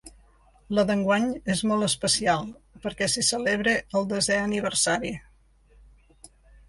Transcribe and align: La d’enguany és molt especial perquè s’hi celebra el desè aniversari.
La 0.77 0.85
d’enguany 0.91 1.27
és 1.55 1.59
molt 1.71 1.87
especial 1.87 2.49
perquè 2.85 3.09
s’hi 3.17 3.25
celebra 3.29 3.77
el 4.01 4.09
desè 4.15 4.39
aniversari. 4.47 5.13